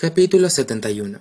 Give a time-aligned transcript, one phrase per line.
[0.00, 1.20] Capítulo 71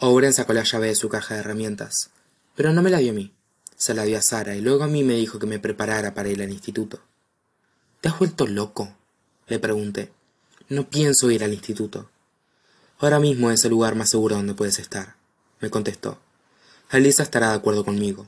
[0.00, 2.10] Owen sacó la llave de su caja de herramientas,
[2.56, 3.32] pero no me la dio a mí.
[3.76, 6.28] Se la dio a Sara y luego a mí me dijo que me preparara para
[6.30, 6.98] ir al instituto.
[8.00, 8.92] ¿Te has vuelto loco?
[9.46, 10.10] Le pregunté.
[10.68, 12.10] No pienso ir al instituto.
[12.98, 15.14] Ahora mismo es el lugar más seguro donde puedes estar,
[15.60, 16.18] me contestó.
[16.88, 18.26] Alisa estará de acuerdo conmigo.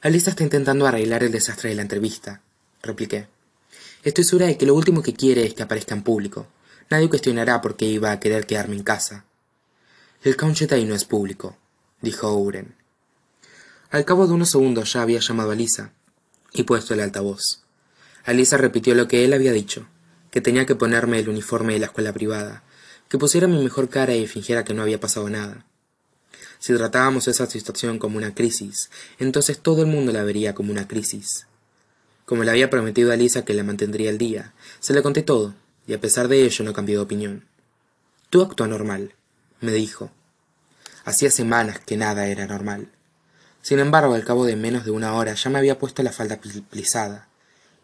[0.00, 2.40] Alisa está intentando arreglar el desastre de la entrevista,
[2.82, 3.28] repliqué.
[4.04, 6.46] Estoy segura de que lo último que quiere es que aparezca en público.
[6.92, 9.24] Nadie cuestionará por qué iba a querer quedarme en casa.
[10.22, 11.56] El Counchet no es público,
[12.02, 12.74] dijo Ouren.
[13.90, 15.94] Al cabo de unos segundos ya había llamado a Lisa
[16.52, 17.62] y puesto el altavoz.
[18.26, 19.86] Alisa repitió lo que él había dicho,
[20.30, 22.62] que tenía que ponerme el uniforme de la escuela privada,
[23.08, 25.64] que pusiera mi mejor cara y fingiera que no había pasado nada.
[26.58, 30.86] Si tratábamos esa situación como una crisis, entonces todo el mundo la vería como una
[30.86, 31.46] crisis.
[32.26, 35.54] Como le había prometido a Lisa que la mantendría al día, se le conté todo,
[35.86, 37.46] y a pesar de ello no cambió de opinión.
[38.30, 39.14] Tú actúa normal,
[39.60, 40.10] me dijo.
[41.04, 42.90] Hacía semanas que nada era normal.
[43.60, 46.40] Sin embargo, al cabo de menos de una hora ya me había puesto la falda
[46.70, 47.28] plisada,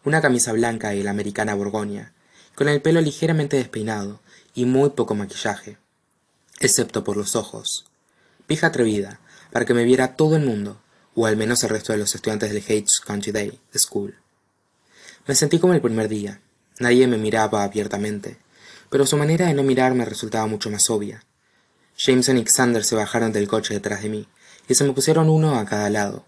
[0.05, 2.13] una camisa blanca y la americana borgoña,
[2.55, 4.21] con el pelo ligeramente despeinado
[4.55, 5.79] y muy poco maquillaje,
[6.59, 7.87] excepto por los ojos.
[8.47, 9.21] Pija atrevida,
[9.53, 10.81] para que me viera todo el mundo,
[11.15, 14.17] o al menos el resto de los estudiantes del Hates Country Day School.
[15.27, 16.41] Me sentí como el primer día,
[16.79, 18.39] Nadie me miraba abiertamente,
[18.91, 21.25] pero su manera de no mirarme resultaba mucho más obvia.
[21.97, 24.29] Jameson y Xander se bajaron del coche detrás de mí,
[24.69, 26.25] y se me pusieron uno a cada lado.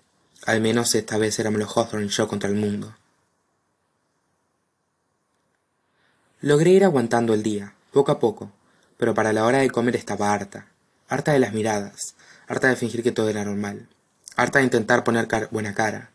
[0.47, 2.97] Al menos esta vez éramos los Hawthorne y yo contra el mundo.
[6.41, 8.51] Logré ir aguantando el día, poco a poco,
[8.97, 10.67] pero para la hora de comer estaba harta,
[11.09, 12.15] harta de las miradas,
[12.49, 13.89] harta de fingir que todo era normal,
[14.37, 16.11] harta de intentar poner buena cara.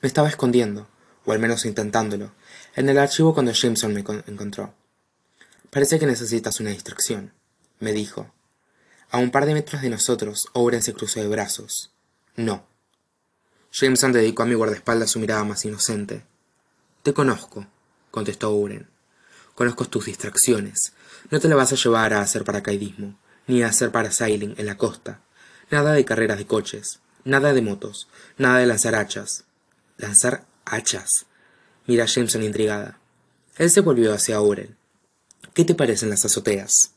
[0.00, 0.88] Me estaba escondiendo,
[1.28, 2.32] o al menos intentándolo,
[2.74, 4.72] en el archivo cuando Jameson me encontró.
[5.68, 7.34] Parece que necesitas una distracción,
[7.80, 8.32] me dijo.
[9.10, 11.92] A un par de metros de nosotros, Owen se cruzó de brazos.
[12.34, 12.66] No.
[13.70, 16.24] Jameson dedicó a mi guardaespaldas su mirada más inocente.
[17.02, 17.66] Te conozco,
[18.10, 18.88] contestó Owen.
[19.54, 20.94] Conozco tus distracciones.
[21.30, 24.78] No te la vas a llevar a hacer paracaidismo, ni a hacer parasailing en la
[24.78, 25.20] costa.
[25.70, 29.44] Nada de carreras de coches, nada de motos, nada de lanzar hachas.
[29.98, 31.26] ¿Lanzar hachas?
[31.86, 32.98] Mira Jameson intrigada.
[33.56, 34.76] Él se volvió hacia Aurel.
[35.54, 36.92] ¿Qué te parecen las azoteas?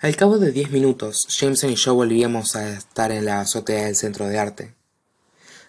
[0.00, 3.96] Al cabo de diez minutos, Jameson y yo volvíamos a estar en la azotea del
[3.96, 4.74] centro de arte.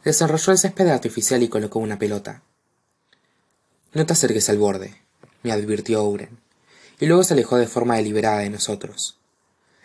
[0.06, 2.42] Desarrolló el césped artificial y colocó una pelota.
[3.94, 5.02] No te acerques al borde,
[5.44, 6.40] me advirtió Auren,
[7.00, 9.18] y luego se alejó de forma deliberada de nosotros.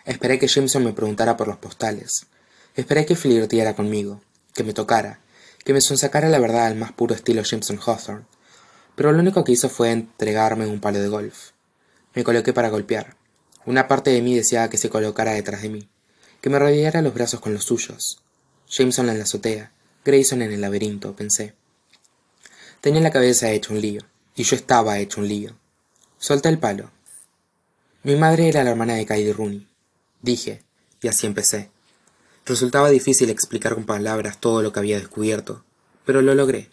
[0.05, 2.27] Esperé que Jameson me preguntara por los postales.
[2.77, 4.21] Esperé que flirteara conmigo
[4.57, 5.21] que me tocara,
[5.65, 8.27] que me sonsacara la verdad al más puro estilo Jameson Hawthorne,
[8.95, 11.51] pero lo único que hizo fue entregarme un palo de golf.
[12.15, 13.17] Me coloqué para golpear.
[13.67, 15.89] Una parte de mí deseaba que se colocara detrás de mí,
[16.41, 18.23] que me rodeara los brazos con los suyos.
[18.69, 19.73] Jameson en la azotea,
[20.05, 21.55] Grayson en el laberinto, pensé.
[22.81, 24.03] Tenía la cabeza hecha un lío,
[24.35, 25.57] y yo estaba hecho un lío.
[26.19, 26.91] Solté el palo.
[28.03, 29.67] Mi madre era la hermana de Kylie Rooney,
[30.23, 30.63] dije,
[31.03, 31.71] y así empecé.
[32.47, 35.65] Resultaba difícil explicar con palabras todo lo que había descubierto,
[36.05, 36.71] pero lo logré.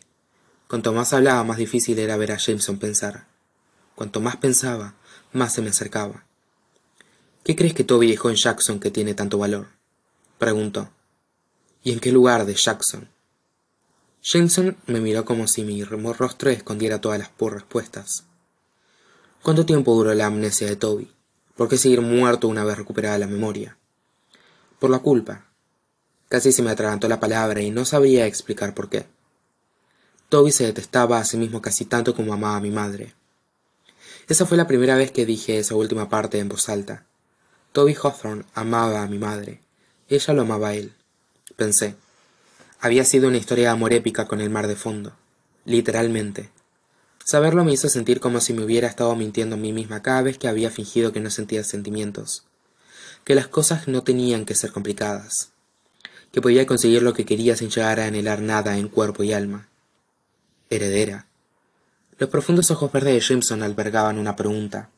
[0.68, 3.26] Cuanto más hablaba, más difícil era ver a Jameson pensar.
[3.96, 4.94] Cuanto más pensaba,
[5.32, 6.26] más se me acercaba.
[7.44, 9.70] ¿Qué crees que Toby dejó en Jackson que tiene tanto valor?
[10.38, 10.92] preguntó.
[11.84, 13.10] ¿Y en qué lugar de Jackson?
[14.22, 18.26] Jameson me miró como si mi rostro escondiera todas las respuestas.
[19.42, 21.12] ¿Cuánto tiempo duró la amnesia de Toby?
[21.58, 23.76] ¿Por qué seguir muerto una vez recuperada la memoria?
[24.80, 25.48] Por la culpa,
[26.34, 29.06] Casi se me atragantó la palabra y no sabía explicar por qué.
[30.30, 33.14] Toby se detestaba a sí mismo casi tanto como amaba a mi madre.
[34.28, 37.06] Esa fue la primera vez que dije esa última parte en voz alta.
[37.72, 39.60] Toby Hawthorne amaba a mi madre.
[40.10, 40.92] Ella lo amaba a él.
[41.56, 41.94] Pensé.
[42.80, 45.14] Había sido una historia de amor épica con el mar de fondo.
[45.66, 46.50] Literalmente.
[47.24, 50.40] Saberlo me hizo sentir como si me hubiera estado mintiendo a mí misma cada vez
[50.40, 52.44] que había fingido que no sentía sentimientos.
[53.24, 55.53] Que las cosas no tenían que ser complicadas
[56.34, 59.70] que podía conseguir lo que quería sin llegar a anhelar nada en cuerpo y alma.
[60.68, 61.28] Heredera.
[62.18, 64.90] Los profundos ojos verdes de Jameson albergaban una pregunta.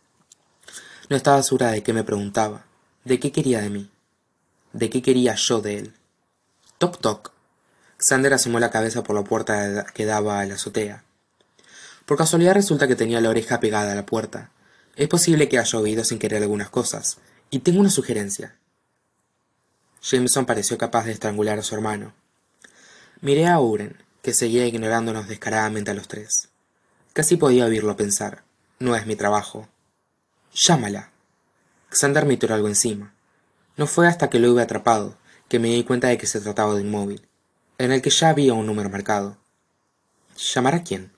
[1.09, 2.65] No estaba segura de qué me preguntaba,
[3.03, 3.89] de qué quería de mí,
[4.71, 5.93] de qué quería yo de él.
[6.77, 7.33] Toc toc.
[7.97, 11.03] Xander asomó la cabeza por la puerta que daba a la azotea.
[12.05, 14.51] Por casualidad resulta que tenía la oreja pegada a la puerta.
[14.95, 17.17] Es posible que haya oído sin querer algunas cosas,
[17.49, 18.55] y tengo una sugerencia.
[20.07, 22.13] Jameson pareció capaz de estrangular a su hermano.
[23.21, 26.49] Miré a Uren, que seguía ignorándonos descaradamente a los tres.
[27.13, 28.43] Casi podía oírlo pensar.
[28.77, 29.67] No es mi trabajo.
[30.53, 31.09] Llámala.
[31.89, 33.15] Xander me tiró algo encima.
[33.77, 35.17] No fue hasta que lo hube atrapado
[35.49, 37.27] que me di cuenta de que se trataba de un móvil,
[37.77, 39.37] en el que ya había un número marcado.
[40.37, 41.11] ¿Llamar a quién?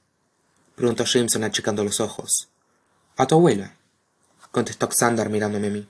[0.75, 2.49] preguntó Jameson achicando los ojos.
[3.15, 3.75] A tu abuela,
[4.51, 5.89] contestó Xander mirándome a mí.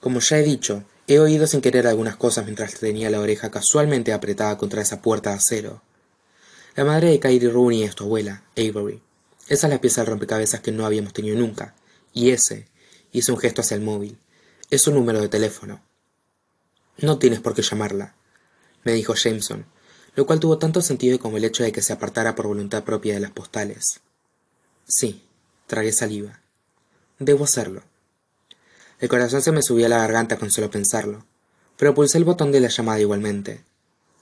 [0.00, 4.12] Como ya he dicho, he oído sin querer algunas cosas mientras tenía la oreja casualmente
[4.12, 5.82] apretada contra esa puerta de acero.
[6.76, 9.02] La madre de Kyrie Rooney es tu abuela, Avery.
[9.48, 11.74] Esa es la pieza del rompecabezas que no habíamos tenido nunca.
[12.12, 12.68] Y ese,
[13.10, 14.18] hizo un gesto hacia el móvil,
[14.70, 15.82] es un número de teléfono.
[16.98, 18.14] No tienes por qué llamarla,
[18.84, 19.66] me dijo Jameson,
[20.14, 23.14] lo cual tuvo tanto sentido como el hecho de que se apartara por voluntad propia
[23.14, 24.00] de las postales.
[24.86, 25.24] Sí,
[25.66, 26.40] tragué saliva.
[27.18, 27.82] Debo hacerlo.
[29.00, 31.24] El corazón se me subía a la garganta con solo pensarlo,
[31.78, 33.64] pero pulsé el botón de la llamada igualmente.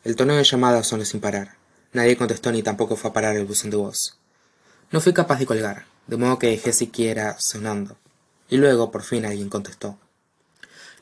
[0.04, 1.56] El tono de llamada sonó sin parar.
[1.92, 4.16] Nadie contestó ni tampoco fue a parar el buzón de voz.
[4.92, 7.96] No fui capaz de colgar, de modo que dejé siquiera sonando.
[8.48, 9.98] Y luego, por fin, alguien contestó.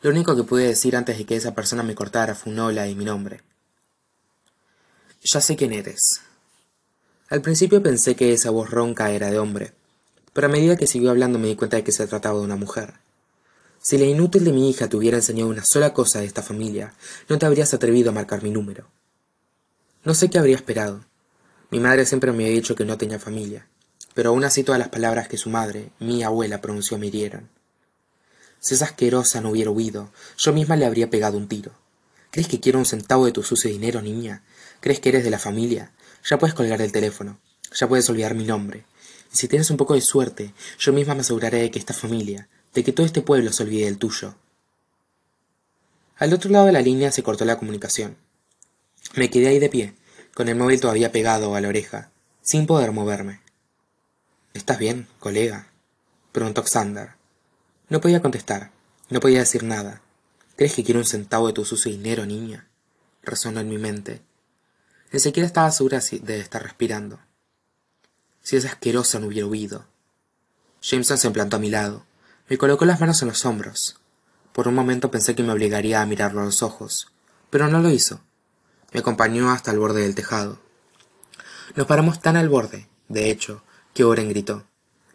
[0.00, 2.88] Lo único que pude decir antes de que esa persona me cortara fue un hola
[2.88, 3.42] y mi nombre.
[5.22, 6.22] Ya sé quién eres.
[7.28, 9.74] Al principio pensé que esa voz ronca era de hombre,
[10.32, 12.56] pero a medida que siguió hablando me di cuenta de que se trataba de una
[12.56, 12.94] mujer.
[13.88, 16.92] Si la inútil de mi hija te hubiera enseñado una sola cosa de esta familia,
[17.28, 18.88] no te habrías atrevido a marcar mi número.
[20.02, 21.04] No sé qué habría esperado.
[21.70, 23.68] Mi madre siempre me había dicho que no tenía familia,
[24.12, 27.48] pero aún así todas las palabras que su madre, mi abuela, pronunció me hirieron.
[28.58, 31.70] Si esa asquerosa no hubiera huido, yo misma le habría pegado un tiro.
[32.32, 34.42] ¿Crees que quiero un centavo de tu sucio dinero, niña?
[34.80, 35.92] ¿Crees que eres de la familia?
[36.28, 37.38] Ya puedes colgar el teléfono.
[37.72, 38.84] Ya puedes olvidar mi nombre.
[39.32, 42.48] Y si tienes un poco de suerte, yo misma me aseguraré de que esta familia,
[42.76, 44.34] de que todo este pueblo se olvide del tuyo.
[46.16, 48.18] Al otro lado de la línea se cortó la comunicación.
[49.14, 49.94] Me quedé ahí de pie,
[50.34, 52.10] con el móvil todavía pegado a la oreja,
[52.42, 53.40] sin poder moverme.
[54.52, 55.68] ¿Estás bien, colega?
[56.32, 57.12] preguntó Xander.
[57.88, 58.72] No podía contestar,
[59.08, 60.02] no podía decir nada.
[60.56, 62.68] ¿Crees que quiero un centavo de tu sucio dinero, niña?
[63.22, 64.20] resonó en mi mente.
[65.12, 67.20] Ni siquiera estaba segura de estar respirando.
[68.42, 69.86] Si esa asquerosa no hubiera huido.
[70.82, 72.04] Jameson se implantó a mi lado.
[72.48, 73.98] Me colocó las manos en los hombros.
[74.52, 77.12] Por un momento pensé que me obligaría a mirarlo a los ojos,
[77.50, 78.20] pero no lo hizo.
[78.92, 80.60] Me acompañó hasta el borde del tejado.
[81.74, 83.64] Nos paramos tan al borde, de hecho,
[83.94, 84.64] que Oren gritó.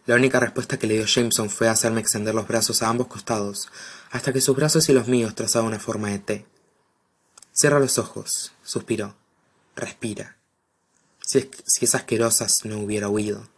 [0.04, 3.70] La única respuesta que le dio Jameson fue hacerme extender los brazos a ambos costados,
[4.10, 6.46] hasta que sus brazos y los míos trazaban una forma de T.
[7.52, 9.16] Cierra los ojos, suspiró.
[9.74, 10.36] Respira.
[11.24, 13.48] Si, si esa asquerosa no hubiera huido.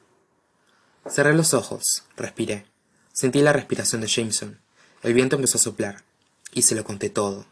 [1.09, 2.67] Cerré los ojos, respiré.
[3.15, 4.59] Sentí la respiración de Jameson.
[5.05, 6.03] El viento empezó a soplar.
[6.53, 7.47] Y se lo conté todo.